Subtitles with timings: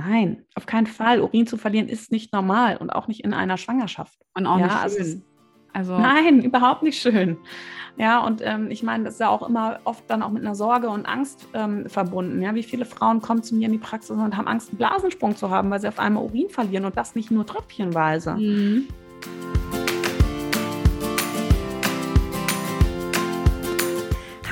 [0.00, 1.22] Nein, auf keinen Fall.
[1.22, 4.18] Urin zu verlieren ist nicht normal und auch nicht in einer Schwangerschaft.
[4.34, 5.06] Und auch ja, nicht also schön.
[5.06, 5.22] es-
[5.72, 7.38] Also Nein, überhaupt nicht schön.
[7.96, 10.54] Ja, und ähm, ich meine, das ist ja auch immer oft dann auch mit einer
[10.54, 12.42] Sorge und Angst ähm, verbunden.
[12.42, 15.34] Ja, wie viele Frauen kommen zu mir in die Praxis und haben Angst, einen Blasensprung
[15.34, 18.34] zu haben, weil sie auf einmal Urin verlieren und das nicht nur tröpfchenweise.
[18.34, 18.88] Mhm.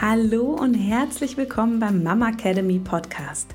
[0.00, 3.54] Hallo und herzlich willkommen beim Mama Academy Podcast,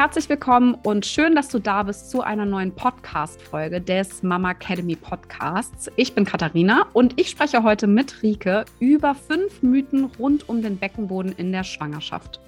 [0.00, 4.96] Herzlich willkommen und schön, dass du da bist zu einer neuen Podcast-Folge des Mama Academy
[4.96, 5.90] Podcasts.
[5.96, 10.78] Ich bin Katharina und ich spreche heute mit Rike über fünf Mythen rund um den
[10.78, 12.40] Beckenboden in der Schwangerschaft.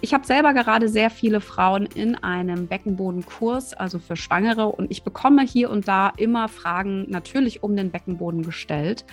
[0.00, 5.02] Ich habe selber gerade sehr viele Frauen in einem Beckenbodenkurs, also für Schwangere, und ich
[5.02, 9.04] bekomme hier und da immer Fragen natürlich um den Beckenboden gestellt.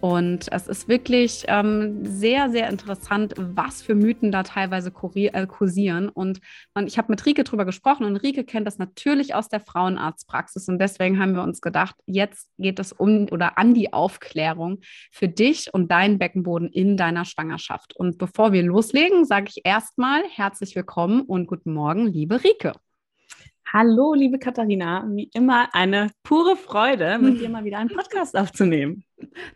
[0.00, 6.08] Und es ist wirklich ähm, sehr, sehr interessant, was für Mythen da teilweise äh, kursieren.
[6.08, 6.38] Und
[6.72, 10.68] man, ich habe mit Rike drüber gesprochen und Rike kennt das natürlich aus der Frauenarztpraxis.
[10.68, 14.78] Und deswegen haben wir uns gedacht, jetzt geht es um oder an die Aufklärung
[15.10, 17.96] für dich und deinen Beckenboden in deiner Schwangerschaft.
[17.96, 22.72] Und bevor wir loslegen, sage ich erstmal herzlich willkommen und guten Morgen, liebe Rike.
[23.70, 25.04] Hallo, liebe Katharina.
[25.08, 29.04] Wie immer eine pure Freude, mit dir mal wieder einen Podcast aufzunehmen.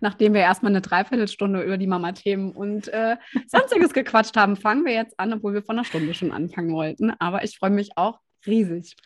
[0.01, 4.93] Nachdem wir erstmal eine Dreiviertelstunde über die Mama-Themen und äh, sonstiges gequatscht haben, fangen wir
[4.93, 7.13] jetzt an, obwohl wir vor einer Stunde schon anfangen wollten.
[7.21, 8.97] Aber ich freue mich auch riesig.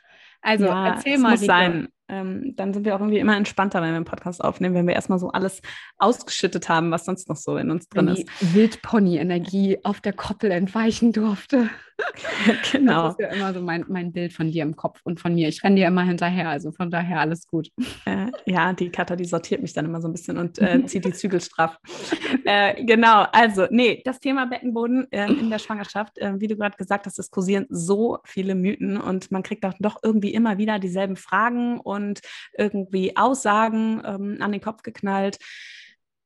[0.40, 1.30] Also ja, erzähl es mal.
[1.30, 1.52] muss Rike.
[1.52, 1.88] sein.
[2.08, 4.94] Ähm, dann sind wir auch irgendwie immer entspannter, wenn wir einen Podcast aufnehmen, wenn wir
[4.94, 5.60] erstmal so alles
[5.98, 8.54] ausgeschüttet haben, was sonst noch so in uns drin Wenn ist.
[8.54, 11.70] Wildpony-Energie auf der Koppel entweichen durfte.
[12.72, 13.04] genau.
[13.04, 15.48] Das ist ja immer so mein, mein Bild von dir im Kopf und von mir.
[15.48, 17.70] Ich renne dir immer hinterher, also von daher alles gut.
[18.04, 21.04] Äh, ja, die Katha, die sortiert mich dann immer so ein bisschen und äh, zieht
[21.04, 21.78] die Zügel straff.
[22.44, 26.76] äh, genau, also, nee, das Thema Beckenboden äh, in der Schwangerschaft, äh, wie du gerade
[26.76, 30.78] gesagt hast, es kursieren so viele Mythen und man kriegt auch doch irgendwie immer wieder
[30.78, 31.95] dieselben Fragen und
[32.56, 35.38] irgendwie Aussagen ähm, an den Kopf geknallt.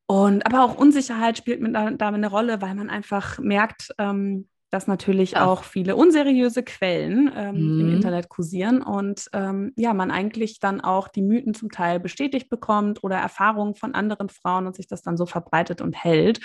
[0.06, 4.48] Und aber auch Unsicherheit spielt mit da, da eine Rolle, weil man einfach merkt, ähm,
[4.70, 5.47] dass natürlich Ja.
[5.47, 7.81] auch viele unseriöse Quellen ähm, Mhm.
[7.81, 12.48] im Internet kursieren und ähm, ja, man eigentlich dann auch die Mythen zum Teil bestätigt
[12.48, 16.41] bekommt oder Erfahrungen von anderen Frauen und sich das dann so verbreitet und hält.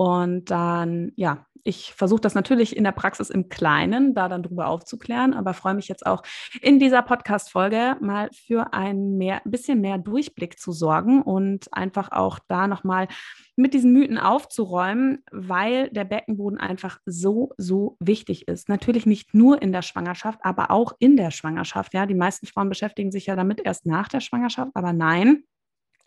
[0.00, 4.68] Und dann, ja, ich versuche das natürlich in der Praxis im Kleinen, da dann drüber
[4.68, 6.22] aufzuklären, aber freue mich jetzt auch
[6.62, 12.38] in dieser Podcast-Folge mal für ein mehr, bisschen mehr Durchblick zu sorgen und einfach auch
[12.48, 13.08] da nochmal
[13.56, 18.70] mit diesen Mythen aufzuräumen, weil der Beckenboden einfach so, so wichtig ist.
[18.70, 21.92] Natürlich nicht nur in der Schwangerschaft, aber auch in der Schwangerschaft.
[21.92, 25.44] Ja, die meisten Frauen beschäftigen sich ja damit erst nach der Schwangerschaft, aber nein.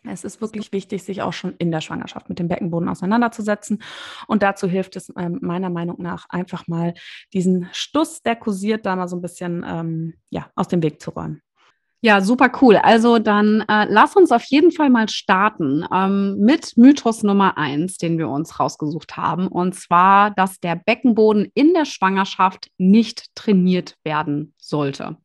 [0.08, 3.82] Es ist wirklich wichtig, sich auch schon in der Schwangerschaft mit dem Beckenboden auseinanderzusetzen.
[4.26, 6.94] Und dazu hilft es ähm, meiner Meinung nach einfach mal
[7.32, 11.10] diesen Stuss, der kursiert, da mal so ein bisschen ähm, ja, aus dem Weg zu
[11.10, 11.40] räumen.
[12.04, 12.76] Ja, super cool.
[12.76, 17.96] Also dann äh, lass uns auf jeden Fall mal starten ähm, mit Mythos Nummer eins,
[17.96, 19.48] den wir uns rausgesucht haben.
[19.48, 25.16] Und zwar, dass der Beckenboden in der Schwangerschaft nicht trainiert werden sollte.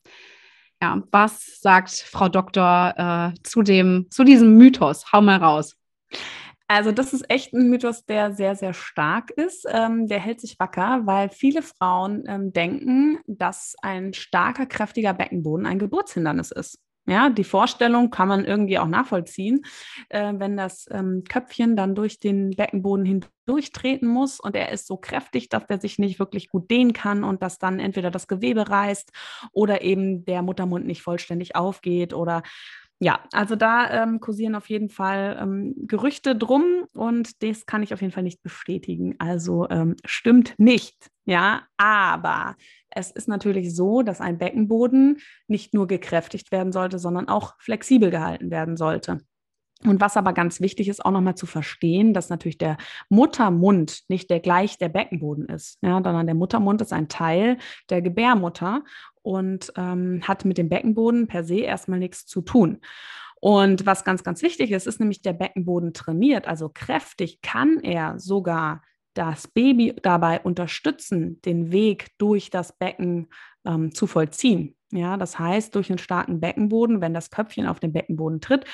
[0.82, 5.12] Ja, was sagt Frau Doktor äh, zu, dem, zu diesem Mythos?
[5.12, 5.76] Hau mal raus.
[6.68, 9.66] Also das ist echt ein Mythos, der sehr, sehr stark ist.
[9.68, 15.66] Ähm, der hält sich wacker, weil viele Frauen ähm, denken, dass ein starker, kräftiger Beckenboden
[15.66, 16.78] ein Geburtshindernis ist.
[17.10, 19.62] Ja, die Vorstellung kann man irgendwie auch nachvollziehen,
[20.10, 24.96] äh, wenn das ähm, Köpfchen dann durch den Beckenboden hindurchtreten muss und er ist so
[24.96, 28.68] kräftig, dass der sich nicht wirklich gut dehnen kann und dass dann entweder das Gewebe
[28.68, 29.10] reißt
[29.52, 32.44] oder eben der Muttermund nicht vollständig aufgeht oder
[33.00, 37.92] ja, also da ähm, kursieren auf jeden Fall ähm, Gerüchte drum und das kann ich
[37.92, 39.16] auf jeden Fall nicht bestätigen.
[39.18, 42.56] Also ähm, stimmt nicht, ja, aber
[42.90, 48.10] es ist natürlich so, dass ein Beckenboden nicht nur gekräftigt werden sollte, sondern auch flexibel
[48.10, 49.18] gehalten werden sollte.
[49.82, 52.76] Und was aber ganz wichtig ist, auch nochmal zu verstehen, dass natürlich der
[53.08, 57.56] Muttermund nicht der gleich der Beckenboden ist, ja, sondern der Muttermund ist ein Teil
[57.88, 58.84] der Gebärmutter
[59.22, 62.80] und ähm, hat mit dem Beckenboden per se erstmal nichts zu tun.
[63.40, 68.18] Und was ganz, ganz wichtig ist, ist nämlich der Beckenboden trainiert, also kräftig kann er
[68.18, 68.82] sogar
[69.14, 73.28] das Baby dabei unterstützen, den Weg durch das Becken
[73.64, 74.76] ähm, zu vollziehen.
[74.92, 78.64] Ja, das heißt, durch einen starken Beckenboden, wenn das Köpfchen auf den Beckenboden tritt,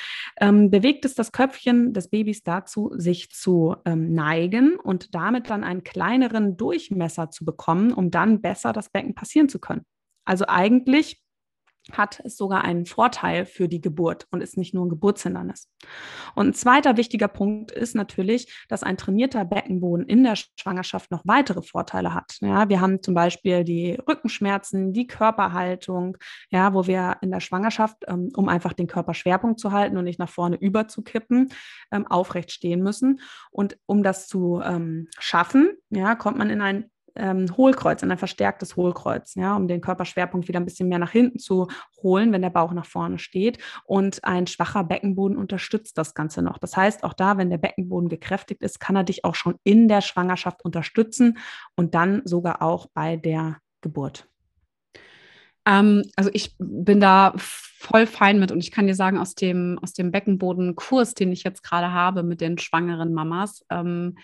[0.40, 5.62] ähm, bewegt es das Köpfchen des Babys dazu, sich zu ähm, neigen und damit dann
[5.62, 9.84] einen kleineren Durchmesser zu bekommen, um dann besser das Becken passieren zu können.
[10.24, 11.22] Also eigentlich
[11.92, 15.70] hat es sogar einen Vorteil für die Geburt und ist nicht nur ein Geburtshindernis.
[16.34, 21.22] Und ein zweiter wichtiger Punkt ist natürlich, dass ein trainierter Beckenboden in der Schwangerschaft noch
[21.24, 22.38] weitere Vorteile hat.
[22.40, 26.16] Ja, wir haben zum Beispiel die Rückenschmerzen, die Körperhaltung,
[26.50, 30.18] ja, wo wir in der Schwangerschaft, ähm, um einfach den Körperschwerpunkt zu halten und nicht
[30.18, 31.50] nach vorne überzukippen,
[31.92, 33.20] ähm, aufrecht stehen müssen.
[33.50, 38.18] Und um das zu ähm, schaffen, ja, kommt man in ein ähm, Hohlkreuz, in ein
[38.18, 41.68] verstärktes Hohlkreuz, ja, um den Körperschwerpunkt wieder ein bisschen mehr nach hinten zu
[42.02, 43.58] holen, wenn der Bauch nach vorne steht.
[43.84, 46.58] Und ein schwacher Beckenboden unterstützt das Ganze noch.
[46.58, 49.88] Das heißt, auch da, wenn der Beckenboden gekräftigt ist, kann er dich auch schon in
[49.88, 51.38] der Schwangerschaft unterstützen
[51.74, 54.28] und dann sogar auch bei der Geburt.
[55.66, 59.78] Ähm, also ich bin da voll fein mit und ich kann dir sagen, aus dem,
[59.82, 64.16] aus dem Beckenbodenkurs, den ich jetzt gerade habe mit den schwangeren Mamas, ähm,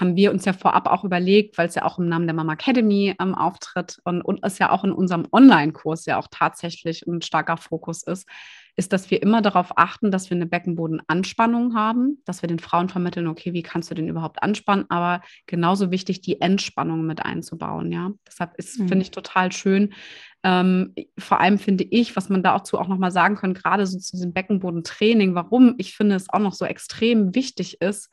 [0.00, 2.54] haben wir uns ja vorab auch überlegt, weil es ja auch im Namen der Mama
[2.54, 7.22] Academy ähm, auftritt und, und es ja auch in unserem Online-Kurs ja auch tatsächlich ein
[7.22, 8.28] starker Fokus ist,
[8.76, 12.88] ist, dass wir immer darauf achten, dass wir eine Beckenbodenanspannung haben, dass wir den Frauen
[12.88, 17.92] vermitteln, okay, wie kannst du den überhaupt anspannen, aber genauso wichtig, die Entspannung mit einzubauen,
[17.92, 18.10] ja.
[18.26, 18.88] Deshalb ist, mhm.
[18.88, 19.94] finde ich, total schön.
[20.42, 24.16] Ähm, vor allem finde ich, was man dazu auch nochmal sagen kann, gerade so zu
[24.16, 28.10] diesem Beckenbodentraining, warum ich finde es auch noch so extrem wichtig ist,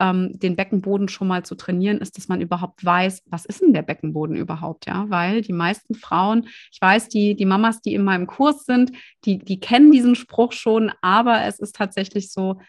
[0.00, 3.74] ähm, den Beckenboden schon mal zu trainieren, ist, dass man überhaupt weiß, was ist denn
[3.74, 5.04] der Beckenboden überhaupt, ja?
[5.08, 8.92] Weil die meisten Frauen, ich weiß, die, die Mamas, die in meinem Kurs sind,
[9.24, 12.60] die, die kennen diesen Spruch schon, aber es ist tatsächlich so,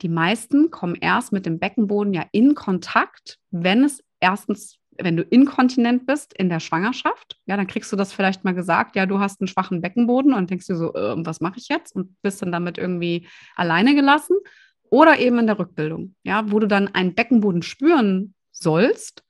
[0.00, 5.22] die meisten kommen erst mit dem Beckenboden ja in Kontakt, wenn es erstens wenn du
[5.22, 9.20] inkontinent bist in der Schwangerschaft, ja, dann kriegst du das vielleicht mal gesagt, ja, du
[9.20, 11.96] hast einen schwachen Beckenboden und denkst dir so, äh, was mache ich jetzt?
[11.96, 13.26] Und bist dann damit irgendwie
[13.56, 14.36] alleine gelassen
[14.92, 19.24] oder eben in der Rückbildung, ja, wo du dann einen Beckenboden spüren sollst,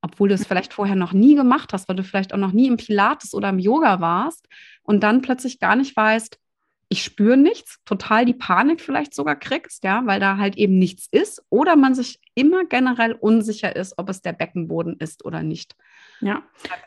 [0.00, 2.66] obwohl du es vielleicht vorher noch nie gemacht hast, weil du vielleicht auch noch nie
[2.66, 4.48] im Pilates oder im Yoga warst
[4.82, 6.40] und dann plötzlich gar nicht weißt,
[6.88, 11.06] ich spüre nichts, total die Panik vielleicht sogar kriegst, ja, weil da halt eben nichts
[11.12, 15.76] ist oder man sich immer generell unsicher ist, ob es der Beckenboden ist oder nicht.
[16.20, 16.42] Ja,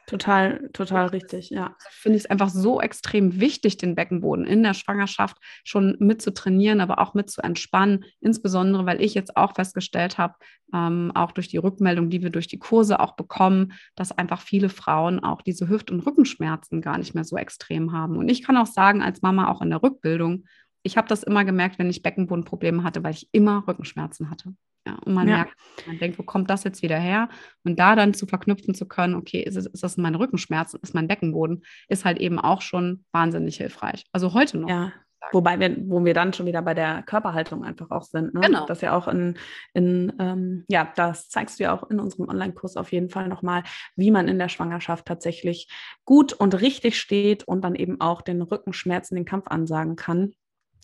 [0.08, 1.76] total, total richtig, ja.
[1.92, 6.34] Finde ich es einfach so extrem wichtig, den Beckenboden in der Schwangerschaft schon mit zu
[6.34, 8.06] trainieren, aber auch mit zu entspannen.
[8.20, 10.34] Insbesondere, weil ich jetzt auch festgestellt habe,
[10.74, 14.70] ähm, auch durch die Rückmeldung, die wir durch die Kurse auch bekommen, dass einfach viele
[14.70, 18.18] Frauen auch diese Hüft- und Rückenschmerzen gar nicht mehr so extrem haben.
[18.18, 20.46] Und ich kann auch sagen, als Mama auch in der Rückbildung,
[20.82, 24.56] ich habe das immer gemerkt, wenn ich Beckenbodenprobleme hatte, weil ich immer Rückenschmerzen hatte.
[24.88, 25.36] Ja, und man ja.
[25.38, 25.56] merkt,
[25.88, 27.30] man denkt, wo kommt das jetzt wieder her?
[27.64, 31.08] Und da dann zu verknüpfen zu können, okay, ist, ist das mein Rückenschmerzen, ist mein
[31.08, 34.06] Beckenboden, ist halt eben auch schon wahnsinnig hilfreich.
[34.12, 34.70] Also heute noch.
[34.70, 34.94] Ja.
[35.32, 38.34] Wobei wir, wo wir dann schon wieder bei der Körperhaltung einfach auch sind.
[38.34, 38.40] Ne?
[38.40, 38.66] Genau.
[38.66, 39.38] Das ja auch in,
[39.74, 43.64] in ähm, ja, das zeigst du ja auch in unserem Online-Kurs auf jeden Fall nochmal,
[43.96, 45.70] wie man in der Schwangerschaft tatsächlich
[46.06, 50.34] gut und richtig steht und dann eben auch den Rückenschmerzen, den Kampf ansagen kann.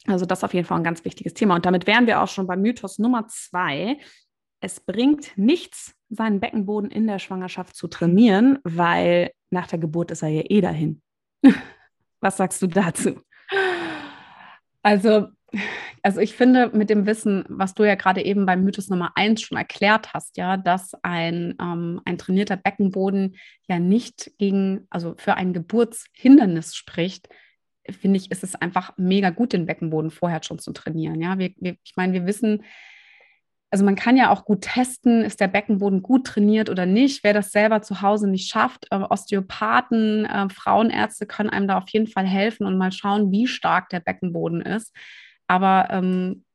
[0.07, 1.55] Also das ist auf jeden Fall ein ganz wichtiges Thema.
[1.55, 3.97] Und damit wären wir auch schon bei Mythos Nummer zwei.
[4.59, 10.21] Es bringt nichts, seinen Beckenboden in der Schwangerschaft zu trainieren, weil nach der Geburt ist
[10.21, 11.01] er ja eh dahin.
[12.21, 13.21] Was sagst du dazu?
[14.81, 15.27] Also,
[16.03, 19.41] also ich finde mit dem Wissen, was du ja gerade eben beim Mythos Nummer eins
[19.41, 23.35] schon erklärt hast, ja, dass ein, ähm, ein trainierter Beckenboden
[23.67, 27.29] ja nicht gegen, also für ein Geburtshindernis spricht,
[27.89, 31.21] finde ich, ist es einfach mega gut, den Beckenboden vorher schon zu trainieren.
[31.21, 32.63] Ja, wir, wir, ich meine, wir wissen,
[33.71, 37.23] also man kann ja auch gut testen, ist der Beckenboden gut trainiert oder nicht.
[37.23, 41.89] Wer das selber zu Hause nicht schafft, äh, Osteopathen, äh, Frauenärzte können einem da auf
[41.89, 44.95] jeden Fall helfen und mal schauen, wie stark der Beckenboden ist.
[45.47, 46.45] Aber ähm,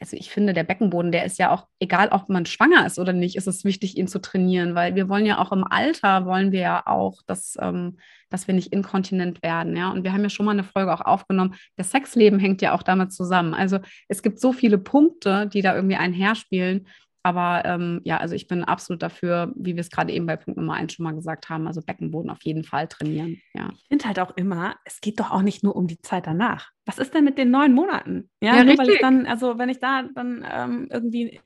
[0.00, 3.12] also ich finde, der Beckenboden, der ist ja auch, egal ob man schwanger ist oder
[3.12, 6.52] nicht, ist es wichtig, ihn zu trainieren, weil wir wollen ja auch im Alter, wollen
[6.52, 7.98] wir ja auch, dass, ähm,
[8.30, 9.90] dass wir nicht inkontinent werden, ja.
[9.90, 12.82] Und wir haben ja schon mal eine Folge auch aufgenommen, das Sexleben hängt ja auch
[12.82, 13.52] damit zusammen.
[13.52, 13.78] Also
[14.08, 16.86] es gibt so viele Punkte, die da irgendwie einherspielen,
[17.22, 20.58] aber ähm, ja, also ich bin absolut dafür, wie wir es gerade eben bei Punkt
[20.58, 23.40] Nummer eins schon mal gesagt haben, also Beckenboden auf jeden Fall trainieren.
[23.54, 23.70] Ja.
[23.74, 26.70] Ich finde halt auch immer, es geht doch auch nicht nur um die Zeit danach.
[26.86, 28.30] Was ist denn mit den neun Monaten?
[28.40, 31.40] Ja, ja weil ich dann, also wenn ich da dann ähm, irgendwie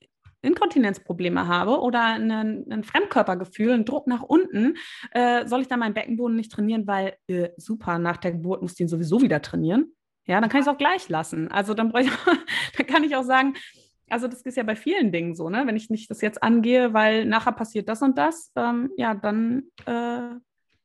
[0.45, 4.77] Inkontinenzprobleme habe oder einen, ein Fremdkörpergefühl, einen Druck nach unten,
[5.11, 8.75] äh, soll ich dann meinen Beckenboden nicht trainieren, weil äh, super, nach der Geburt muss
[8.75, 9.93] ich ihn sowieso wieder trainieren.
[10.27, 11.51] Ja, dann kann ich es auch gleich lassen.
[11.51, 12.11] Also dann, ich,
[12.77, 13.55] dann kann ich auch sagen,
[14.11, 15.63] also das ist ja bei vielen Dingen so, ne?
[15.67, 19.65] Wenn ich nicht das jetzt angehe, weil nachher passiert das und das, ähm, ja, dann
[19.87, 20.37] äh,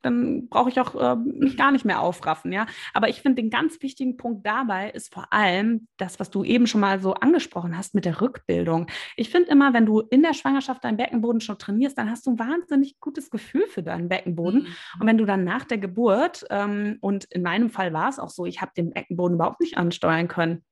[0.01, 2.67] dann brauche ich auch äh, mich gar nicht mehr aufraffen, ja.
[2.93, 6.67] Aber ich finde, den ganz wichtigen Punkt dabei ist vor allem das, was du eben
[6.67, 8.87] schon mal so angesprochen hast mit der Rückbildung.
[9.15, 12.31] Ich finde immer, wenn du in der Schwangerschaft deinen Beckenboden schon trainierst, dann hast du
[12.31, 14.61] ein wahnsinnig gutes Gefühl für deinen Beckenboden.
[14.61, 14.67] Mhm.
[15.01, 18.29] Und wenn du dann nach der Geburt, ähm, und in meinem Fall war es auch
[18.29, 20.63] so, ich habe den Beckenboden überhaupt nicht ansteuern können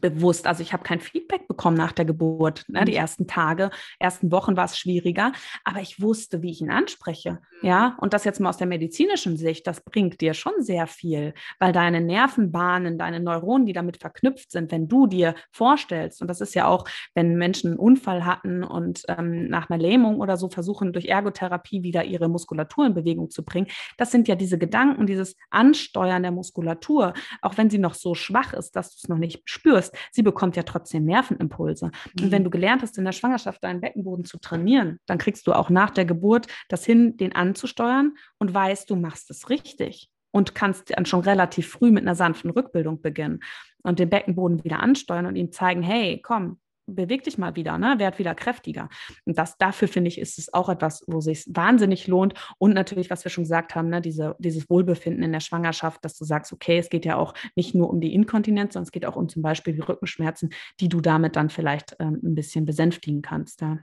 [0.00, 0.46] bewusst.
[0.46, 2.64] Also ich habe kein Feedback bekommen nach der Geburt.
[2.68, 2.84] Ne?
[2.84, 2.98] Die mhm.
[2.98, 5.32] ersten Tage, ersten Wochen war es schwieriger,
[5.64, 7.32] aber ich wusste, wie ich ihn anspreche.
[7.32, 7.68] Mhm.
[7.68, 11.34] Ja, und das jetzt mal aus der medizinischen Sicht, das bringt dir schon sehr viel,
[11.58, 16.40] weil deine Nervenbahnen, deine Neuronen, die damit verknüpft sind, wenn du dir vorstellst, und das
[16.40, 20.48] ist ja auch, wenn Menschen einen Unfall hatten und ähm, nach einer Lähmung oder so
[20.48, 23.66] versuchen, durch Ergotherapie wieder ihre Muskulatur in Bewegung zu bringen,
[23.96, 28.52] das sind ja diese Gedanken, dieses Ansteuern der Muskulatur, auch wenn sie noch so schwach
[28.52, 31.86] ist, dass du es noch nicht spürst spürst, sie bekommt ja trotzdem Nervenimpulse.
[31.86, 32.24] Mhm.
[32.24, 35.52] Und wenn du gelernt hast, in der Schwangerschaft deinen Beckenboden zu trainieren, dann kriegst du
[35.52, 40.54] auch nach der Geburt das hin, den anzusteuern und weißt, du machst es richtig und
[40.54, 43.40] kannst dann schon relativ früh mit einer sanften Rückbildung beginnen
[43.82, 46.60] und den Beckenboden wieder ansteuern und ihm zeigen, hey, komm,
[46.94, 47.98] beweg dich mal wieder, ne?
[47.98, 48.88] werd wieder kräftiger.
[49.24, 52.34] Und das dafür finde ich, ist es auch etwas, wo sich wahnsinnig lohnt.
[52.58, 54.00] Und natürlich, was wir schon gesagt haben, ne?
[54.00, 57.74] Diese, dieses Wohlbefinden in der Schwangerschaft, dass du sagst, okay, es geht ja auch nicht
[57.74, 61.00] nur um die Inkontinenz, sondern es geht auch um zum Beispiel die Rückenschmerzen, die du
[61.00, 63.60] damit dann vielleicht ähm, ein bisschen besänftigen kannst.
[63.60, 63.78] Ja.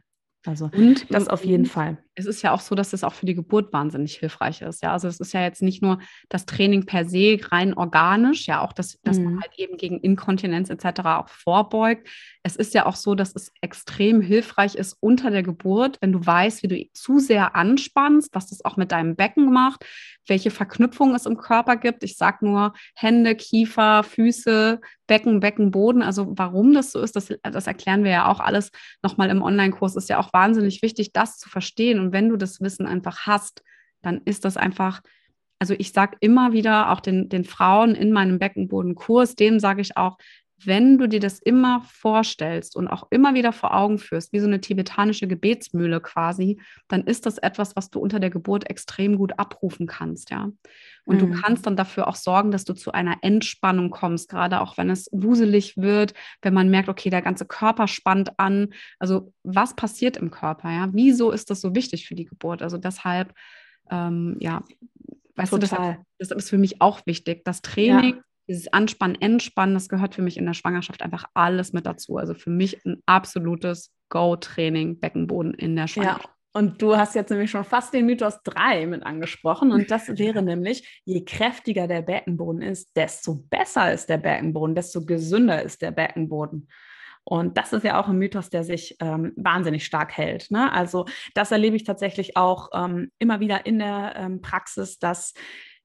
[0.45, 1.97] Also und das auf jeden Fall.
[2.17, 4.81] Es ist ja auch so, dass es auch für die Geburt wahnsinnig hilfreich ist.
[4.81, 8.61] Ja, also es ist ja jetzt nicht nur das Training per se rein organisch, ja
[8.61, 9.25] auch, dass, dass mhm.
[9.25, 11.01] man halt eben gegen Inkontinenz etc.
[11.01, 12.07] auch vorbeugt.
[12.41, 16.25] Es ist ja auch so, dass es extrem hilfreich ist unter der Geburt, wenn du
[16.25, 19.85] weißt, wie du zu sehr anspannst, was das auch mit deinem Becken macht,
[20.25, 22.03] welche Verknüpfungen es im Körper gibt.
[22.03, 26.01] Ich sage nur Hände, Kiefer, Füße, Becken, Beckenboden.
[26.01, 28.71] Also warum das so ist, das, das erklären wir ja auch alles
[29.01, 29.95] nochmal im Online-Kurs.
[29.95, 31.99] Ist ja auch wahnsinnig wichtig, das zu verstehen.
[31.99, 33.63] Und wenn du das Wissen einfach hast,
[34.01, 35.01] dann ist das einfach,
[35.59, 39.97] also ich sage immer wieder auch den, den Frauen in meinem Beckenbodenkurs, denen sage ich
[39.97, 40.17] auch,
[40.63, 44.47] wenn du dir das immer vorstellst und auch immer wieder vor Augen führst, wie so
[44.47, 49.37] eine tibetanische Gebetsmühle quasi, dann ist das etwas, was du unter der Geburt extrem gut
[49.37, 50.49] abrufen kannst, ja.
[51.05, 51.31] Und mhm.
[51.31, 54.89] du kannst dann dafür auch sorgen, dass du zu einer Entspannung kommst, gerade auch wenn
[54.89, 58.73] es wuselig wird, wenn man merkt, okay, der ganze Körper spannt an.
[58.99, 60.89] Also was passiert im Körper, ja?
[60.91, 62.61] Wieso ist das so wichtig für die Geburt?
[62.61, 63.33] Also deshalb,
[63.91, 64.63] ähm, ja,
[65.35, 65.59] weißt Total.
[65.59, 69.89] du, deshalb, deshalb ist für mich auch wichtig, das Training ja dieses Anspannen, Entspannen, das
[69.89, 72.17] gehört für mich in der Schwangerschaft einfach alles mit dazu.
[72.17, 76.25] Also für mich ein absolutes Go-Training, Beckenboden in der Schwangerschaft.
[76.25, 76.31] Ja.
[76.53, 79.71] Und du hast jetzt nämlich schon fast den Mythos 3 mit angesprochen.
[79.71, 85.05] Und das wäre nämlich, je kräftiger der Beckenboden ist, desto besser ist der Beckenboden, desto
[85.05, 86.67] gesünder ist der Beckenboden.
[87.23, 90.49] Und das ist ja auch ein Mythos, der sich ähm, wahnsinnig stark hält.
[90.49, 90.71] Ne?
[90.71, 95.33] Also das erlebe ich tatsächlich auch ähm, immer wieder in der ähm, Praxis, dass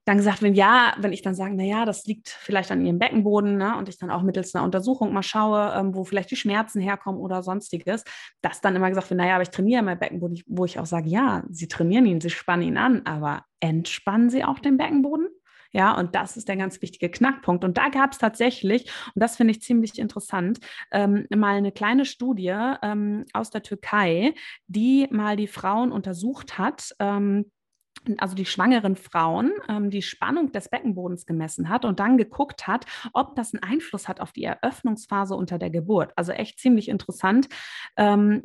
[0.05, 3.57] dann gesagt, wenn ja, wenn ich dann sage, naja, das liegt vielleicht an ihrem Beckenboden
[3.57, 6.81] ne, und ich dann auch mittels einer Untersuchung mal schaue, ähm, wo vielleicht die Schmerzen
[6.81, 8.05] herkommen oder sonstiges,
[8.41, 11.09] dass dann immer gesagt wird, naja, aber ich trainiere mein Beckenboden, wo ich auch sage,
[11.09, 15.29] ja, sie trainieren ihn, sie spannen ihn an, aber entspannen sie auch den Beckenboden?
[15.75, 17.65] Ja, und das ist der ganz wichtige Knackpunkt.
[17.65, 20.59] Und da gab es tatsächlich, und das finde ich ziemlich interessant,
[20.91, 24.35] ähm, mal eine kleine Studie ähm, aus der Türkei,
[24.67, 27.51] die mal die Frauen untersucht hat, ähm,
[28.19, 32.87] also die schwangeren Frauen, ähm, die Spannung des Beckenbodens gemessen hat und dann geguckt hat,
[33.13, 36.13] ob das einen Einfluss hat auf die Eröffnungsphase unter der Geburt.
[36.17, 37.49] Also echt ziemlich interessant.
[37.97, 38.43] Ähm,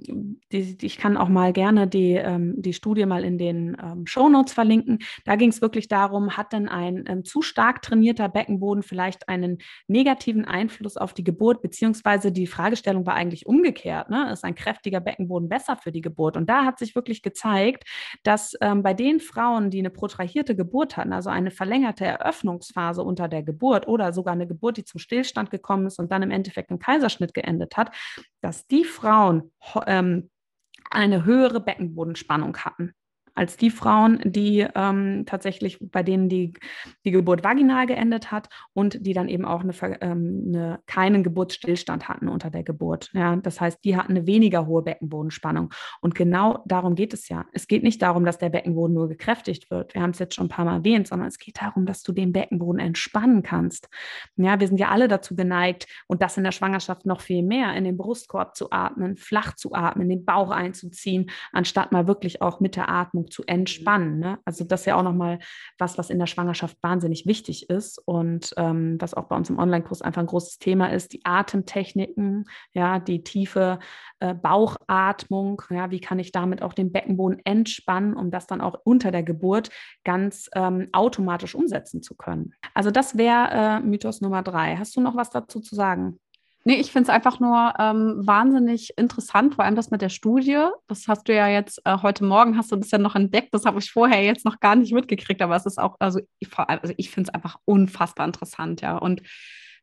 [0.51, 4.05] die, die, ich kann auch mal gerne die, ähm, die Studie mal in den ähm,
[4.05, 4.99] Show Notes verlinken.
[5.25, 9.57] Da ging es wirklich darum, hat denn ein ähm, zu stark trainierter Beckenboden vielleicht einen
[9.87, 14.09] negativen Einfluss auf die Geburt, beziehungsweise die Fragestellung war eigentlich umgekehrt.
[14.09, 14.31] Ne?
[14.31, 16.37] Ist ein kräftiger Beckenboden besser für die Geburt?
[16.37, 17.83] Und da hat sich wirklich gezeigt,
[18.23, 23.01] dass ähm, bei den Frauen, Frauen, die eine protrahierte Geburt hatten, also eine verlängerte Eröffnungsphase
[23.01, 26.31] unter der Geburt oder sogar eine Geburt, die zum Stillstand gekommen ist und dann im
[26.31, 27.95] Endeffekt im Kaiserschnitt geendet hat,
[28.41, 29.51] dass die Frauen
[29.85, 30.29] ähm,
[30.91, 32.93] eine höhere Beckenbodenspannung hatten
[33.37, 36.53] als die Frauen, die ähm, tatsächlich, bei denen die,
[37.05, 42.09] die Geburt vaginal geendet hat und die dann eben auch eine, ähm, eine, keinen Geburtsstillstand
[42.09, 43.11] hatten unter der Geburt.
[43.13, 45.71] Ja, das heißt, die hatten eine weniger hohe Beckenbodenspannung.
[46.01, 47.45] Und genau darum geht es ja.
[47.53, 49.93] Es geht nicht darum, dass der Beckenboden nur gekräftigt wird.
[49.93, 52.13] Wir haben es jetzt schon ein paar Mal erwähnt, sondern es geht darum, dass du
[52.13, 53.87] den Beckenboden entspannen kannst.
[54.35, 57.75] Ja, wir sind ja alle dazu geneigt und das in der Schwangerschaft noch viel mehr,
[57.75, 62.59] in den Brustkorb zu atmen, flach zu atmen, den Bauch einzuziehen, anstatt mal wirklich auch
[62.59, 64.19] mit der Atmung zu entspannen.
[64.19, 64.39] Ne?
[64.45, 65.39] Also das ist ja auch nochmal
[65.77, 69.59] was, was in der Schwangerschaft wahnsinnig wichtig ist und ähm, was auch bei uns im
[69.59, 73.79] Online-Kurs einfach ein großes Thema ist, die Atemtechniken, ja, die tiefe
[74.19, 78.75] äh, Bauchatmung, ja, wie kann ich damit auch den Beckenboden entspannen, um das dann auch
[78.83, 79.69] unter der Geburt
[80.03, 82.53] ganz ähm, automatisch umsetzen zu können.
[82.73, 84.77] Also das wäre äh, Mythos Nummer drei.
[84.77, 86.19] Hast du noch was dazu zu sagen?
[86.67, 90.67] Nee, ich finde es einfach nur ähm, wahnsinnig interessant, vor allem das mit der Studie.
[90.89, 93.53] Das hast du ja jetzt äh, heute Morgen hast du das ja noch entdeckt.
[93.53, 96.49] Das habe ich vorher jetzt noch gar nicht mitgekriegt, aber es ist auch, also ich,
[96.57, 98.97] also ich finde es einfach unfassbar interessant, ja.
[98.97, 99.21] Und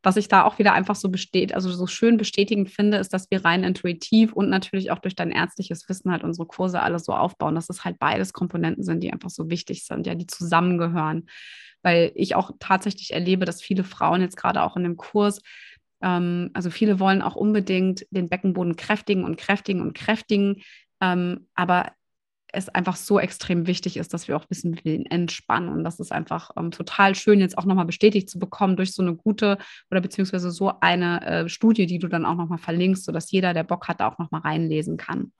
[0.02, 3.30] was ich da auch wieder einfach so besteht, also so schön bestätigend finde, ist, dass
[3.30, 7.14] wir rein intuitiv und natürlich auch durch dein ärztliches Wissen halt unsere Kurse alles so
[7.14, 11.30] aufbauen, dass es halt beides Komponenten sind, die einfach so wichtig sind, ja, die zusammengehören.
[11.80, 15.40] Weil ich auch tatsächlich erlebe, dass viele Frauen jetzt gerade auch in dem Kurs
[16.04, 20.62] ähm, also viele wollen auch unbedingt den Beckenboden kräftigen und kräftigen und kräftigen.
[21.00, 21.92] Ähm, aber
[22.52, 25.70] es einfach so extrem wichtig ist, dass wir auch wissen, wie wir ihn entspannen.
[25.70, 29.02] Und das ist einfach ähm, total schön, jetzt auch nochmal bestätigt zu bekommen durch so
[29.02, 29.58] eine gute
[29.90, 33.64] oder beziehungsweise so eine äh, Studie, die du dann auch nochmal verlinkst, sodass jeder, der
[33.64, 35.32] Bock hat, da auch nochmal reinlesen kann.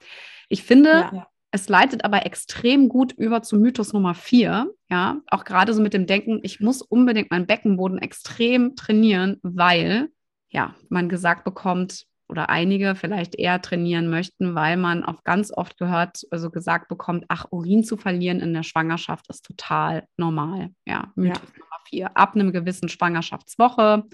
[0.49, 1.27] Ich finde, ja.
[1.51, 4.73] es leitet aber extrem gut über zu Mythos Nummer vier.
[4.89, 10.09] Ja, auch gerade so mit dem Denken, ich muss unbedingt meinen Beckenboden extrem trainieren, weil
[10.49, 15.77] ja, man gesagt bekommt oder einige vielleicht eher trainieren möchten, weil man auch ganz oft
[15.77, 20.69] gehört, also gesagt bekommt, ach, Urin zu verlieren in der Schwangerschaft ist total normal.
[20.85, 21.59] Ja, Mythos ja.
[21.59, 22.17] Nummer vier.
[22.17, 24.05] Ab einem gewissen Schwangerschaftswoche,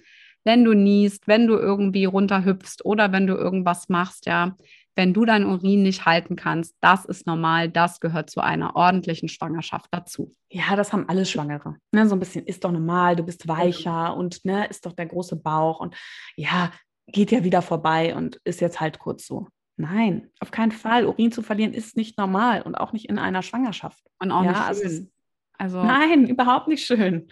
[0.44, 4.56] wenn du niest, wenn du irgendwie runterhüpfst oder wenn du irgendwas machst, ja,
[4.96, 9.30] wenn du dein Urin nicht halten kannst, das ist normal, das gehört zu einer ordentlichen
[9.30, 10.36] Schwangerschaft dazu.
[10.50, 11.78] Ja, das haben alle Schwangere.
[11.92, 15.06] Ne, so ein bisschen ist doch normal, du bist weicher und ne, ist doch der
[15.06, 15.96] große Bauch und
[16.36, 16.72] ja,
[17.08, 19.48] geht ja wieder vorbei und ist jetzt halt kurz so.
[19.78, 21.06] Nein, auf keinen Fall.
[21.06, 24.04] Urin zu verlieren ist nicht normal und auch nicht in einer Schwangerschaft.
[24.20, 24.92] Und auch ja, nicht also schön.
[24.92, 25.08] Also
[25.84, 27.28] Nein, überhaupt nicht schön.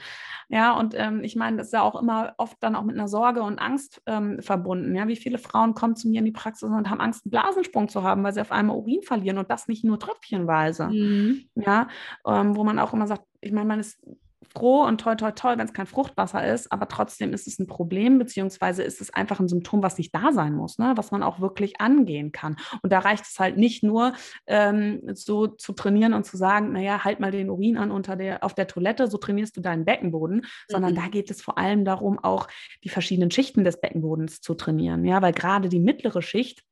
[0.52, 3.08] Ja, und ähm, ich meine, das ist ja auch immer oft dann auch mit einer
[3.08, 4.96] Sorge und Angst ähm, verbunden.
[4.96, 7.88] Ja, wie viele Frauen kommen zu mir in die Praxis und haben Angst, einen Blasensprung
[7.88, 10.88] zu haben, weil sie auf einmal Urin verlieren und das nicht nur tröpfchenweise.
[10.88, 11.50] Mhm.
[11.54, 11.88] Ja,
[12.26, 14.00] ähm, wo man auch immer sagt, ich meine, man ist
[14.48, 17.68] froh und toll, toll, toll, wenn es kein Fruchtwasser ist, aber trotzdem ist es ein
[17.68, 20.94] Problem, beziehungsweise ist es einfach ein Symptom, was nicht da sein muss, ne?
[20.96, 22.56] was man auch wirklich angehen kann.
[22.82, 24.14] Und da reicht es halt nicht nur,
[24.48, 28.44] ähm, so zu trainieren und zu sagen, naja, halt mal den Urin an unter der,
[28.44, 30.46] auf der Toilette, so trainierst du deinen Beckenboden, mhm.
[30.68, 32.48] sondern da geht es vor allem darum, auch
[32.84, 36.64] die verschiedenen Schichten des Beckenbodens zu trainieren, ja, weil gerade die mittlere Schicht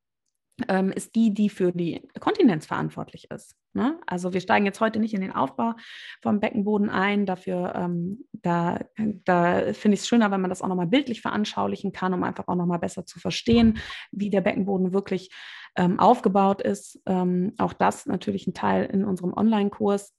[0.68, 3.56] ähm, ist die, die für die Kontinenz verantwortlich ist.
[3.78, 4.00] Ne?
[4.08, 5.76] Also wir steigen jetzt heute nicht in den Aufbau
[6.24, 7.28] vom Beckenboden ein.
[7.28, 11.92] Dafür, ähm, da, da finde ich es schöner, wenn man das auch nochmal bildlich veranschaulichen
[11.92, 13.78] kann, um einfach auch nochmal besser zu verstehen,
[14.12, 15.30] wie der Beckenboden wirklich
[15.76, 17.00] ähm, aufgebaut ist.
[17.06, 20.16] Ähm, auch das natürlich ein Teil in unserem Online-Kurs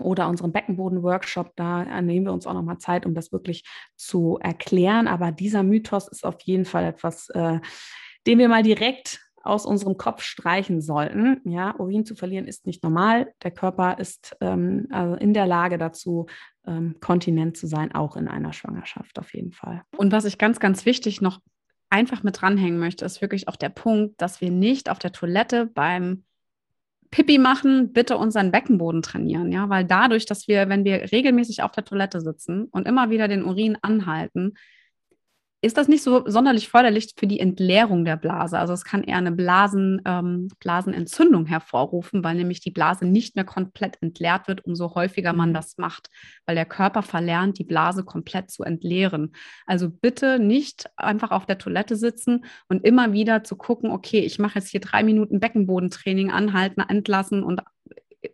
[0.00, 1.52] oder unserem Beckenboden-Workshop.
[1.54, 3.62] Da nehmen wir uns auch nochmal Zeit, um das wirklich
[3.94, 5.06] zu erklären.
[5.06, 7.60] Aber dieser Mythos ist auf jeden Fall etwas, äh,
[8.26, 11.40] den wir mal direkt aus unserem Kopf streichen sollten.
[11.44, 13.32] Ja, Urin zu verlieren ist nicht normal.
[13.42, 16.26] Der Körper ist ähm, also in der Lage dazu,
[16.66, 19.82] ähm, kontinent zu sein, auch in einer Schwangerschaft auf jeden Fall.
[19.96, 21.40] Und was ich ganz, ganz wichtig noch
[21.90, 25.66] einfach mit dranhängen möchte, ist wirklich auch der Punkt, dass wir nicht auf der Toilette
[25.66, 26.24] beim
[27.10, 31.72] Pipi machen, bitte unseren Beckenboden trainieren, ja, weil dadurch, dass wir, wenn wir regelmäßig auf
[31.72, 34.54] der Toilette sitzen und immer wieder den Urin anhalten,
[35.64, 38.58] ist das nicht so sonderlich förderlich für die Entleerung der Blase.
[38.58, 43.44] Also es kann eher eine Blasen, ähm, Blasenentzündung hervorrufen, weil nämlich die Blase nicht mehr
[43.44, 45.54] komplett entleert wird, umso häufiger man mhm.
[45.54, 46.10] das macht,
[46.46, 49.36] weil der Körper verlernt, die Blase komplett zu entleeren.
[49.64, 54.40] Also bitte nicht einfach auf der Toilette sitzen und immer wieder zu gucken, okay, ich
[54.40, 57.62] mache jetzt hier drei Minuten Beckenbodentraining, anhalten, entlassen und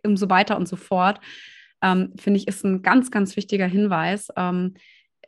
[0.03, 1.19] um so weiter und so fort.
[1.83, 4.29] Ähm, Finde ich, ist ein ganz, ganz wichtiger Hinweis.
[4.35, 4.73] Ähm,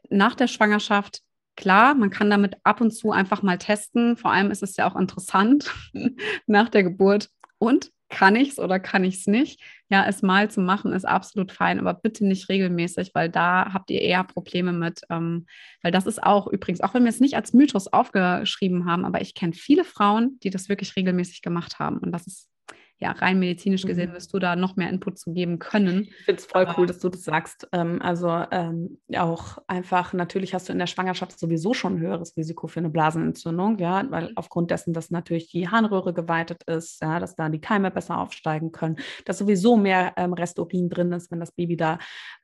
[0.10, 1.22] nach der Schwangerschaft
[1.62, 4.18] Klar, man kann damit ab und zu einfach mal testen.
[4.18, 5.72] Vor allem ist es ja auch interessant
[6.48, 7.30] nach der Geburt.
[7.60, 9.62] Und kann ich es oder kann ich es nicht?
[9.88, 13.92] Ja, es mal zu machen ist absolut fein, aber bitte nicht regelmäßig, weil da habt
[13.92, 15.02] ihr eher Probleme mit.
[15.12, 15.46] Ähm,
[15.84, 19.22] weil das ist auch übrigens, auch wenn wir es nicht als Mythos aufgeschrieben haben, aber
[19.22, 22.00] ich kenne viele Frauen, die das wirklich regelmäßig gemacht haben.
[22.00, 22.50] Und das ist
[23.02, 24.14] ja, rein medizinisch gesehen mhm.
[24.14, 26.04] wirst du da noch mehr Input zu geben können.
[26.04, 27.68] Ich finde es voll cool, dass du das sagst.
[27.72, 32.38] Ähm, also ähm, auch einfach, natürlich hast du in der Schwangerschaft sowieso schon ein höheres
[32.38, 34.34] Risiko für eine Blasenentzündung, ja, weil mhm.
[34.36, 38.72] aufgrund dessen, dass natürlich die Harnröhre geweitet ist, ja, dass da die Keime besser aufsteigen
[38.72, 41.98] können, dass sowieso mehr ähm, Resturin drin ist, wenn das Baby da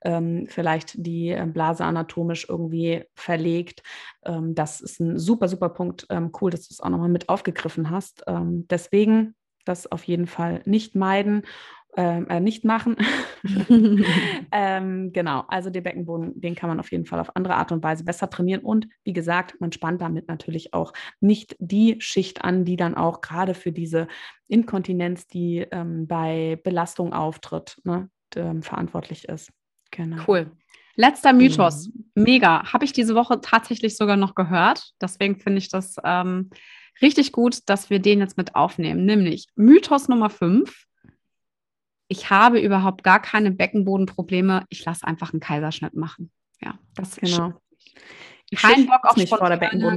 [0.03, 3.83] ähm, vielleicht die äh, Blase anatomisch irgendwie verlegt.
[4.25, 6.07] Ähm, das ist ein super, super Punkt.
[6.09, 8.23] Ähm, cool, dass du es auch nochmal mit aufgegriffen hast.
[8.27, 9.35] deswegen
[9.67, 11.43] das auf jeden Fall nicht meiden.
[11.97, 12.95] ähm, äh, nicht machen.
[14.51, 17.84] ähm, genau, also den Beckenboden, den kann man auf jeden Fall auf andere Art und
[17.84, 18.62] Weise besser trainieren.
[18.62, 23.21] Und wie gesagt, man spannt damit natürlich auch nicht die Schicht an, die dann auch
[23.21, 24.08] gerade für diese
[24.47, 29.51] Inkontinenz, die ähm, bei Belastung auftritt, ne, ähm, verantwortlich ist.
[29.89, 30.23] Genau.
[30.27, 30.51] Cool.
[30.95, 31.88] Letzter Mythos.
[31.88, 32.23] Mhm.
[32.23, 32.73] Mega.
[32.73, 34.91] Habe ich diese Woche tatsächlich sogar noch gehört.
[35.01, 36.51] Deswegen finde ich das ähm,
[37.01, 39.05] richtig gut, dass wir den jetzt mit aufnehmen.
[39.05, 40.86] Nämlich Mythos Nummer 5.
[42.07, 44.65] Ich habe überhaupt gar keine Beckenbodenprobleme.
[44.69, 46.31] Ich lasse einfach einen Kaiserschnitt machen.
[46.62, 47.53] Ja, das genau.
[48.55, 49.95] Kein Bock, auf spontane, genau,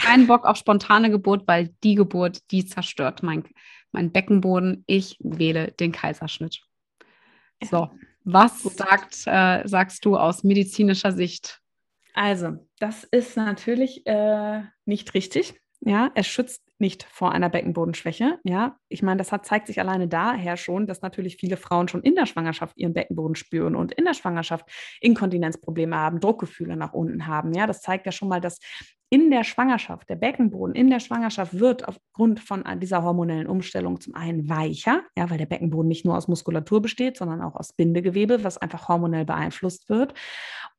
[0.00, 3.42] kein Bock auf spontane Geburt, weil die Geburt, die zerstört mein,
[3.90, 4.84] mein Beckenboden.
[4.86, 6.60] Ich wähle den Kaiserschnitt.
[7.64, 7.90] So,
[8.22, 11.60] was sagt, äh, sagst du aus medizinischer Sicht?
[12.14, 15.54] Also, das ist natürlich äh, nicht richtig.
[15.80, 18.38] Ja, es schützt nicht vor einer Beckenbodenschwäche.
[18.44, 22.02] Ja, ich meine, das hat, zeigt sich alleine daher schon, dass natürlich viele Frauen schon
[22.02, 24.66] in der Schwangerschaft ihren Beckenboden spüren und in der Schwangerschaft
[25.00, 27.52] Inkontinenzprobleme haben, Druckgefühle nach unten haben.
[27.52, 28.58] Ja, das zeigt ja schon mal, dass
[29.10, 34.14] in der Schwangerschaft, der Beckenboden in der Schwangerschaft wird aufgrund von dieser hormonellen Umstellung zum
[34.14, 38.44] einen weicher, ja, weil der Beckenboden nicht nur aus Muskulatur besteht, sondern auch aus Bindegewebe,
[38.44, 40.12] was einfach hormonell beeinflusst wird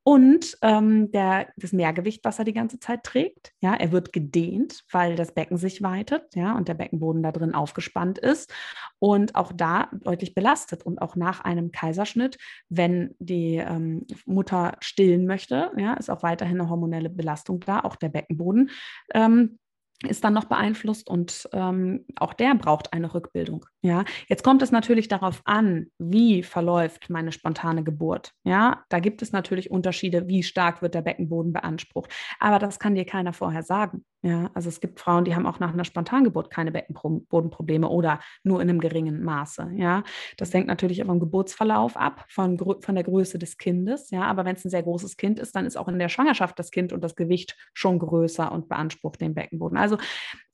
[0.02, 3.52] und ähm, der, das Mehrgewicht, was er die ganze Zeit trägt.
[3.60, 7.54] Ja, er wird gedehnt, weil das Becken sich weitet, ja, und der Beckenboden da drin
[7.54, 8.52] aufgespannt ist
[8.98, 10.84] und auch da deutlich belastet.
[10.84, 16.60] Und auch nach einem Kaiserschnitt, wenn die ähm, Mutter stillen möchte, ja, ist auch weiterhin
[16.60, 18.70] eine hormonelle Belastung da, auch der Beckenboden.
[19.14, 19.58] Ähm,
[20.06, 23.66] ist dann noch beeinflusst und ähm, auch der braucht eine Rückbildung.
[23.82, 28.32] Ja, jetzt kommt es natürlich darauf an, wie verläuft meine spontane Geburt.
[28.44, 32.10] Ja, da gibt es natürlich Unterschiede, wie stark wird der Beckenboden beansprucht.
[32.38, 34.04] Aber das kann dir keiner vorher sagen.
[34.22, 38.60] Ja, also es gibt Frauen, die haben auch nach einer Spontangeburt keine Beckenbodenprobleme oder nur
[38.60, 39.70] in einem geringen Maße.
[39.76, 40.02] Ja,
[40.36, 44.10] das hängt natürlich vom Geburtsverlauf ab, von, von der Größe des Kindes.
[44.10, 46.58] Ja, aber wenn es ein sehr großes Kind ist, dann ist auch in der Schwangerschaft
[46.58, 49.78] das Kind und das Gewicht schon größer und beansprucht den Beckenboden.
[49.78, 49.96] Also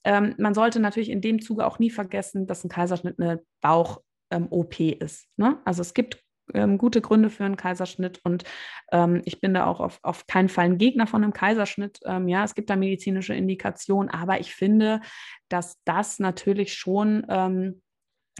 [0.05, 4.81] ähm, man sollte natürlich in dem Zuge auch nie vergessen, dass ein Kaiserschnitt eine Bauch-OP
[4.81, 5.26] ähm, ist.
[5.37, 5.61] Ne?
[5.64, 6.22] Also es gibt
[6.54, 8.44] ähm, gute Gründe für einen Kaiserschnitt und
[8.92, 12.00] ähm, ich bin da auch auf, auf keinen Fall ein Gegner von einem Kaiserschnitt.
[12.04, 15.00] Ähm, ja, es gibt da medizinische Indikationen, aber ich finde,
[15.48, 17.82] dass das natürlich schon, ähm,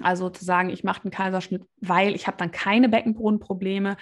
[0.03, 3.97] also zu sagen, ich mache einen Kaiserschnitt, weil ich habe dann keine Beckenbodenprobleme,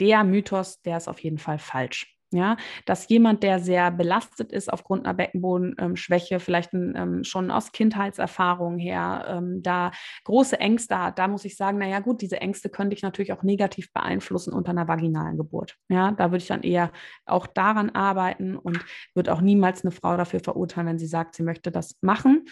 [0.00, 2.15] der Mythos, der ist auf jeden Fall falsch.
[2.36, 8.78] Ja, dass jemand, der sehr belastet ist aufgrund einer Beckenbodenschwäche, vielleicht ähm, schon aus Kindheitserfahrungen
[8.78, 9.90] her, ähm, da
[10.24, 13.42] große Ängste hat, da muss ich sagen, naja gut, diese Ängste könnte ich natürlich auch
[13.42, 15.76] negativ beeinflussen unter einer vaginalen Geburt.
[15.88, 16.92] Ja, da würde ich dann eher
[17.24, 21.42] auch daran arbeiten und würde auch niemals eine Frau dafür verurteilen, wenn sie sagt, sie
[21.42, 22.44] möchte das machen.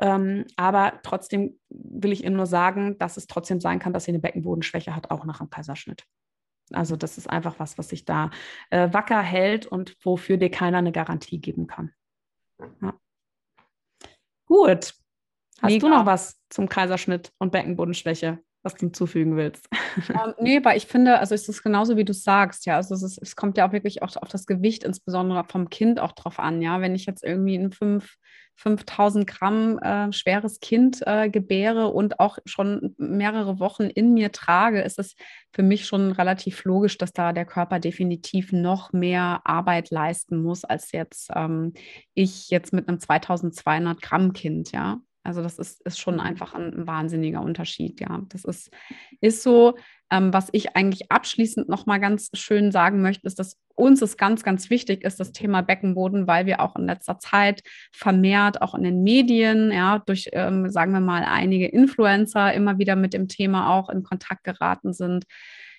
[0.00, 4.10] Ähm, aber trotzdem will ich Ihnen nur sagen, dass es trotzdem sein kann, dass sie
[4.10, 6.04] eine Beckenbodenschwäche hat, auch nach einem Kaiserschnitt.
[6.72, 8.30] Also das ist einfach was, was sich da
[8.70, 11.92] äh, wacker hält und wofür dir keiner eine Garantie geben kann.
[12.80, 12.94] Ja.
[14.46, 14.94] Gut.
[15.60, 15.88] Hast Mega.
[15.88, 18.38] du noch was zum Kaiserschnitt und Beckenbodenschwäche?
[18.62, 19.68] was du hinzufügen willst.
[20.08, 22.76] Ähm, nee, weil ich finde, also es ist genauso, wie du sagst, ja.
[22.76, 26.00] Also es, ist, es kommt ja auch wirklich auch auf das Gewicht, insbesondere vom Kind
[26.00, 26.80] auch drauf an, ja.
[26.80, 28.16] Wenn ich jetzt irgendwie ein 5,
[28.58, 34.82] 5000 Gramm äh, schweres Kind äh, gebäre und auch schon mehrere Wochen in mir trage,
[34.82, 35.14] ist es
[35.52, 40.64] für mich schon relativ logisch, dass da der Körper definitiv noch mehr Arbeit leisten muss,
[40.64, 41.72] als jetzt ähm,
[42.14, 44.98] ich jetzt mit einem 2200 Gramm Kind, ja.
[45.22, 46.20] Also das ist, ist schon mhm.
[46.20, 48.22] einfach ein, ein wahnsinniger Unterschied, ja.
[48.28, 48.70] Das ist,
[49.20, 49.76] ist so.
[50.10, 54.42] Ähm, was ich eigentlich abschließend nochmal ganz schön sagen möchte, ist, dass uns es ganz,
[54.42, 58.84] ganz wichtig ist, das Thema Beckenboden, weil wir auch in letzter Zeit vermehrt auch in
[58.84, 63.74] den Medien, ja, durch, ähm, sagen wir mal, einige Influencer immer wieder mit dem Thema
[63.74, 65.24] auch in Kontakt geraten sind.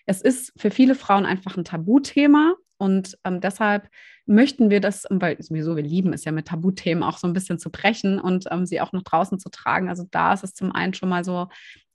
[0.06, 3.90] Es ist für viele Frauen einfach ein Tabuthema und ähm, deshalb
[4.30, 7.58] möchten wir das, weil sowieso wir lieben es ja mit Tabuthemen auch so ein bisschen
[7.58, 9.90] zu brechen und ähm, sie auch nach draußen zu tragen.
[9.90, 11.48] Also da ist es zum einen schon mal so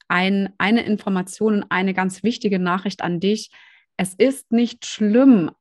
[0.09, 3.51] ein, eine Information und eine ganz wichtige Nachricht an dich.
[3.97, 5.53] Es ist nicht schlimm,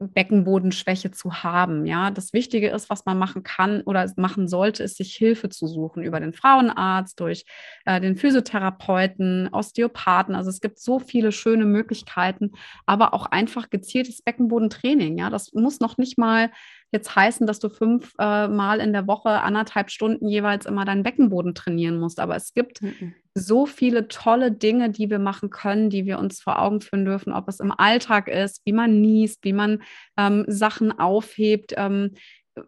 [0.00, 1.86] Beckenbodenschwäche zu haben.
[1.86, 5.66] Ja, das Wichtige ist, was man machen kann oder machen sollte, ist sich Hilfe zu
[5.66, 7.44] suchen über den Frauenarzt, durch
[7.84, 10.34] äh, den Physiotherapeuten, Osteopathen.
[10.34, 12.52] Also es gibt so viele schöne Möglichkeiten,
[12.86, 15.18] aber auch einfach gezieltes Beckenbodentraining.
[15.18, 16.50] Ja, das muss noch nicht mal
[16.92, 21.02] jetzt heißen, dass du fünf äh, Mal in der Woche anderthalb Stunden jeweils immer deinen
[21.02, 22.20] Beckenboden trainieren musst.
[22.20, 23.14] Aber es gibt mhm.
[23.34, 27.32] so viele tolle Dinge, die wir machen können, die wir uns vor Augen führen dürfen,
[27.32, 29.82] ob es im Alltag ist, wie man niest, wie man
[30.16, 31.74] ähm, Sachen aufhebt.
[31.76, 32.14] Ähm,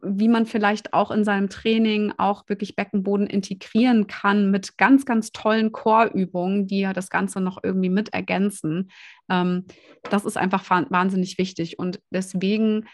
[0.00, 5.32] wie man vielleicht auch in seinem Training auch wirklich Beckenboden integrieren kann mit ganz, ganz
[5.32, 8.90] tollen Chorübungen, die ja das Ganze noch irgendwie mit ergänzen.
[9.28, 9.66] Ähm,
[10.10, 11.78] das ist einfach wahnsinnig wichtig.
[11.78, 12.86] Und deswegen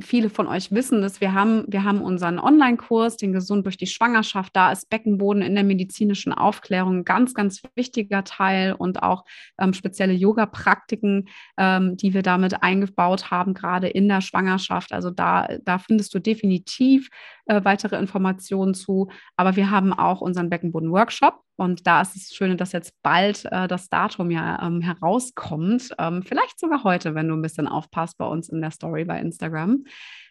[0.00, 3.86] viele von euch wissen das, wir haben, wir haben unseren Online-Kurs, den Gesund durch die
[3.86, 4.54] Schwangerschaft.
[4.54, 9.24] Da ist Beckenboden in der medizinischen Aufklärung ein ganz, ganz wichtiger Teil und auch
[9.58, 14.92] ähm, spezielle Yoga-Praktiken, ähm, die wir damit eingebaut haben, gerade in der Schwangerschaft.
[14.92, 17.08] Also da, da findest du definitiv
[17.46, 19.08] äh, weitere Informationen zu.
[19.36, 21.42] Aber wir haben auch unseren Beckenboden-Workshop.
[21.60, 25.90] Und da ist es schön, dass jetzt bald äh, das Datum ja ähm, herauskommt.
[25.98, 29.20] Ähm, vielleicht sogar heute, wenn du ein bisschen aufpasst bei uns in der Story bei
[29.20, 29.84] Instagram.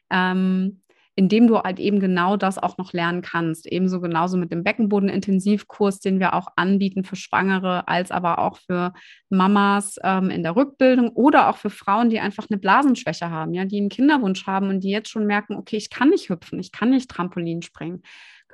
[0.10, 0.82] Ähm,
[1.16, 3.68] indem du halt eben genau das auch noch lernen kannst.
[3.68, 8.94] Ebenso genauso mit dem Beckenboden-Intensivkurs, den wir auch anbieten für Schwangere, als aber auch für
[9.30, 13.66] Mamas ähm, in der Rückbildung oder auch für Frauen, die einfach eine Blasenschwäche haben, ja,
[13.66, 16.72] die einen Kinderwunsch haben und die jetzt schon merken, okay, ich kann nicht hüpfen, ich
[16.72, 18.02] kann nicht Trampolin springen.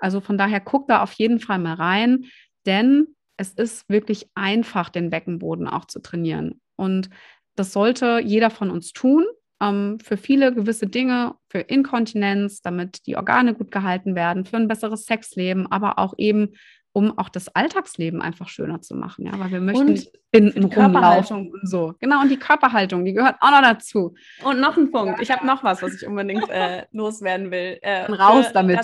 [0.02, 2.26] Also von daher guck da auf jeden Fall mal rein,
[2.66, 6.62] denn es ist wirklich einfach, den Beckenboden auch zu trainieren.
[6.76, 7.10] Und
[7.56, 9.26] das sollte jeder von uns tun
[9.62, 14.68] ähm, für viele gewisse Dinge, für Inkontinenz, damit die Organe gut gehalten werden, für ein
[14.68, 16.54] besseres Sexleben, aber auch eben,
[16.92, 19.26] um auch das Alltagsleben einfach schöner zu machen.
[19.26, 21.94] Ja, weil wir möchten und in, in Körperhaltung und so.
[22.00, 24.16] Genau, und die Körperhaltung, die gehört auch noch dazu.
[24.44, 25.22] Und noch ein Punkt.
[25.22, 27.80] Ich habe noch was, was ich unbedingt äh, loswerden will.
[27.82, 28.80] Äh, raus damit.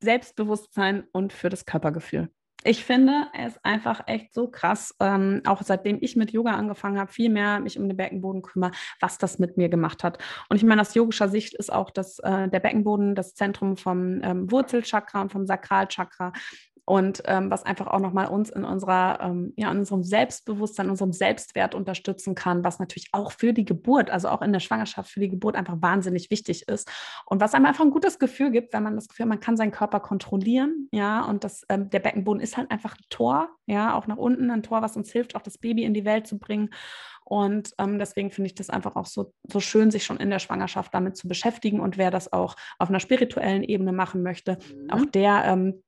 [0.00, 2.28] Selbstbewusstsein und für das Körpergefühl
[2.64, 7.12] ich finde es einfach echt so krass, ähm, auch seitdem ich mit Yoga angefangen habe,
[7.12, 10.18] viel mehr mich um den Beckenboden kümmere, was das mit mir gemacht hat.
[10.48, 14.20] Und ich meine, aus yogischer Sicht ist auch das, äh, der Beckenboden das Zentrum vom
[14.22, 16.32] ähm, Wurzelchakra und vom Sakralchakra
[16.84, 21.12] und ähm, was einfach auch nochmal uns in unserer, ähm, ja, in unserem Selbstbewusstsein, unserem
[21.12, 25.20] Selbstwert unterstützen kann, was natürlich auch für die Geburt, also auch in der Schwangerschaft für
[25.20, 26.90] die Geburt einfach wahnsinnig wichtig ist
[27.26, 29.70] und was einem einfach ein gutes Gefühl gibt, wenn man das Gefühl, man kann seinen
[29.70, 34.06] Körper kontrollieren, ja, und das, ähm, der Beckenboden ist halt einfach ein Tor, ja, auch
[34.06, 36.70] nach unten ein Tor, was uns hilft, auch das Baby in die Welt zu bringen.
[37.24, 40.40] Und ähm, deswegen finde ich das einfach auch so, so schön, sich schon in der
[40.40, 41.80] Schwangerschaft damit zu beschäftigen.
[41.80, 44.90] Und wer das auch auf einer spirituellen Ebene machen möchte, mhm.
[44.90, 45.82] auch der ähm,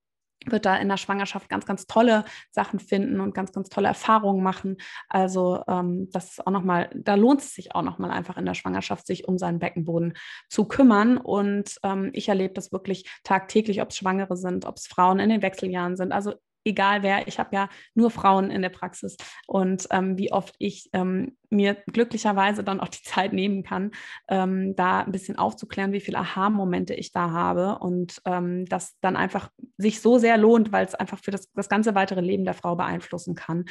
[0.46, 4.42] wird da in der Schwangerschaft ganz, ganz tolle Sachen finden und ganz, ganz tolle Erfahrungen
[4.42, 4.76] machen.
[5.08, 8.54] Also ähm, das ist auch nochmal, da lohnt es sich auch nochmal einfach in der
[8.54, 10.14] Schwangerschaft, sich um seinen Beckenboden
[10.48, 11.16] zu kümmern.
[11.16, 15.30] Und ähm, ich erlebe das wirklich tagtäglich, ob es Schwangere sind, ob es Frauen in
[15.30, 16.12] den Wechseljahren sind.
[16.12, 20.54] Also egal wer, ich habe ja nur Frauen in der Praxis und ähm, wie oft
[20.58, 23.92] ich ähm, mir glücklicherweise dann auch die Zeit nehmen kann,
[24.28, 29.16] ähm, da ein bisschen aufzuklären, wie viele Aha-Momente ich da habe und ähm, das dann
[29.16, 32.54] einfach sich so sehr lohnt, weil es einfach für das, das ganze weitere Leben der
[32.54, 33.64] Frau beeinflussen kann.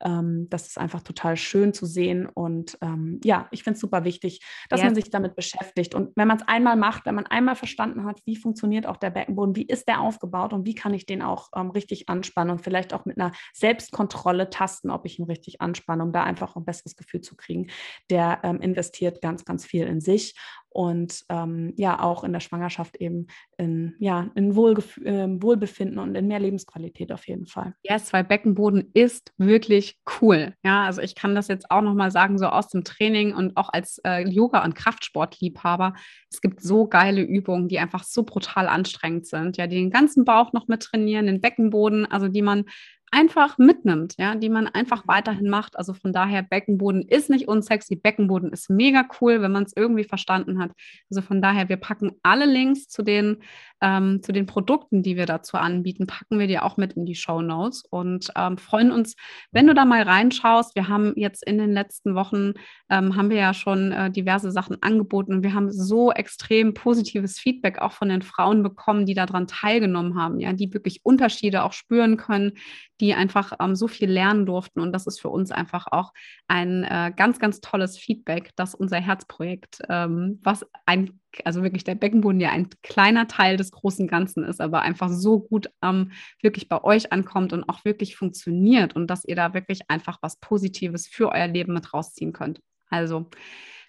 [0.00, 4.04] Ähm, das ist einfach total schön zu sehen und ähm, ja, ich finde es super
[4.04, 4.86] wichtig, dass ja.
[4.86, 8.20] man sich damit beschäftigt und wenn man es einmal macht, wenn man einmal verstanden hat,
[8.26, 11.50] wie funktioniert auch der Beckenboden, wie ist der aufgebaut und wie kann ich den auch
[11.74, 16.02] richtig anspannen, anspannen und vielleicht auch mit einer Selbstkontrolle tasten, ob ich ihn richtig anspanne,
[16.02, 17.68] um da einfach ein besseres Gefühl zu kriegen.
[18.08, 20.34] Der ähm, investiert ganz, ganz viel in sich
[20.70, 23.26] und ähm, ja auch in der Schwangerschaft eben
[23.58, 27.74] in, ja, in Wohlgef äh, Wohlbefinden und in mehr Lebensqualität auf jeden Fall.
[27.82, 30.54] Yes, weil Beckenboden ist wirklich cool.
[30.64, 33.68] Ja, also ich kann das jetzt auch nochmal sagen, so aus dem Training und auch
[33.72, 35.94] als äh, Yoga- und Kraftsportliebhaber.
[36.30, 40.24] Es gibt so geile Übungen, die einfach so brutal anstrengend sind, ja, die den ganzen
[40.24, 42.64] Bauch noch mit trainieren, den Beckenboden, also die man
[43.12, 45.76] einfach mitnimmt, ja, die man einfach weiterhin macht.
[45.76, 50.04] Also von daher, Beckenboden ist nicht unsexy, Beckenboden ist mega cool, wenn man es irgendwie
[50.04, 50.70] verstanden hat.
[51.10, 53.38] Also von daher, wir packen alle Links zu den,
[53.80, 57.16] ähm, zu den Produkten, die wir dazu anbieten, packen wir dir auch mit in die
[57.16, 59.16] Show Notes und ähm, freuen uns,
[59.50, 60.76] wenn du da mal reinschaust.
[60.76, 62.52] Wir haben jetzt in den letzten Wochen,
[62.90, 67.40] ähm, haben wir ja schon äh, diverse Sachen angeboten und wir haben so extrem positives
[67.40, 71.72] Feedback auch von den Frauen bekommen, die daran teilgenommen haben, ja, die wirklich Unterschiede auch
[71.72, 72.52] spüren können,
[73.00, 74.80] die einfach ähm, so viel lernen durften.
[74.80, 76.12] Und das ist für uns einfach auch
[76.46, 81.94] ein äh, ganz, ganz tolles Feedback, dass unser Herzprojekt, ähm, was ein, also wirklich der
[81.94, 86.68] Beckenboden ja ein kleiner Teil des großen Ganzen ist, aber einfach so gut ähm, wirklich
[86.68, 91.08] bei euch ankommt und auch wirklich funktioniert und dass ihr da wirklich einfach was Positives
[91.08, 92.60] für euer Leben mit rausziehen könnt.
[92.90, 93.30] Also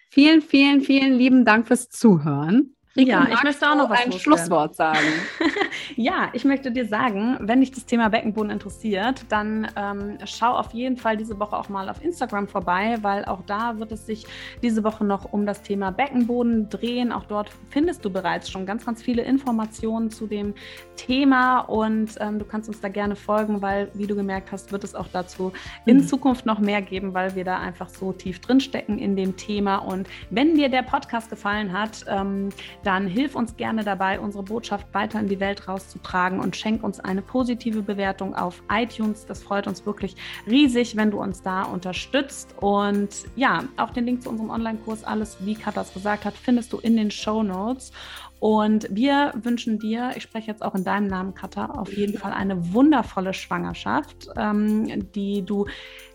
[0.10, 2.76] vielen, vielen, vielen lieben Dank fürs Zuhören.
[2.96, 5.00] Rico, ja, ich möchte auch noch was ein Schlusswort sagen.
[5.96, 10.74] ja, ich möchte dir sagen, wenn dich das Thema Beckenboden interessiert, dann ähm, schau auf
[10.74, 14.26] jeden Fall diese Woche auch mal auf Instagram vorbei, weil auch da wird es sich
[14.62, 17.14] diese Woche noch um das Thema Beckenboden drehen.
[17.14, 20.54] Auch dort findest du bereits schon ganz, ganz viele Informationen zu dem
[20.98, 24.84] Thema und ähm, du kannst uns da gerne folgen, weil, wie du gemerkt hast, wird
[24.84, 25.54] es auch dazu
[25.86, 26.08] in mhm.
[26.08, 29.78] Zukunft noch mehr geben, weil wir da einfach so tief drin stecken in dem Thema.
[29.78, 32.50] Und wenn dir der Podcast gefallen hat, ähm,
[32.84, 37.00] dann hilf uns gerne dabei, unsere Botschaft weiter in die Welt rauszutragen und schenk uns
[37.00, 39.26] eine positive Bewertung auf iTunes.
[39.26, 40.15] Das freut uns wirklich
[40.48, 42.56] riesig, wenn du uns da unterstützt.
[42.60, 46.78] Und ja, auch den Link zu unserem Online-Kurs, alles wie Katas gesagt hat, findest du
[46.78, 47.91] in den Show Notes.
[48.39, 52.34] Und wir wünschen dir, ich spreche jetzt auch in deinem Namen, Katha, auf jeden Fall
[52.34, 55.67] eine wundervolle Schwangerschaft, ähm, die du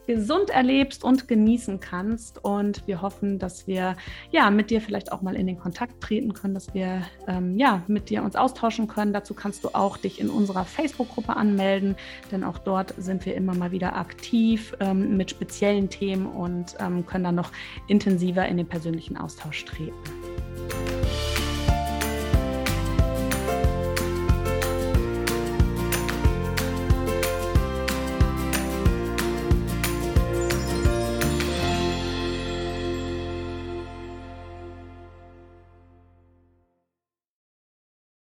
[0.07, 2.43] gesund erlebst und genießen kannst.
[2.45, 3.97] Und wir hoffen, dass wir
[4.31, 7.83] ja mit dir vielleicht auch mal in den Kontakt treten können, dass wir ähm, ja
[7.87, 9.13] mit dir uns austauschen können.
[9.13, 11.97] Dazu kannst du auch dich in unserer Facebook-Gruppe anmelden,
[12.31, 17.07] denn auch dort sind wir immer mal wieder aktiv ähm, mit speziellen Themen und ähm,
[17.07, 17.51] können dann noch
[17.89, 19.95] intensiver in den persönlichen Austausch treten.